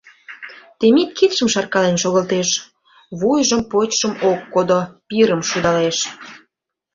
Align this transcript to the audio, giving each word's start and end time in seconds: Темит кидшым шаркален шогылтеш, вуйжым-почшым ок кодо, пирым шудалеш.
Темит 0.79 1.09
кидшым 1.17 1.47
шаркален 1.53 1.97
шогылтеш, 2.03 2.49
вуйжым-почшым 3.19 4.13
ок 4.31 4.41
кодо, 4.53 4.79
пирым 5.07 5.41
шудалеш. 5.49 5.97